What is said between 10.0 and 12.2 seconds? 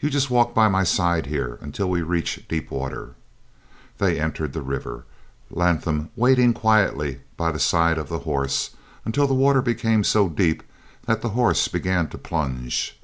so deep the horse began to